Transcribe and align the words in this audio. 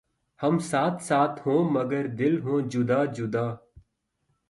ھم 0.39 0.55
ساتھ 0.69 1.03
ساتھ 1.03 1.47
ہوں 1.47 1.61
مگر 1.71 2.03
دل 2.19 2.35
ہوں 2.41 2.59
جدا 2.71 3.03
جدا 3.15 3.45